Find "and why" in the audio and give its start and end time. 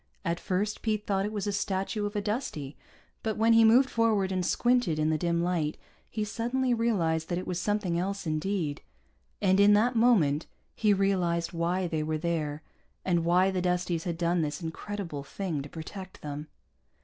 13.05-13.51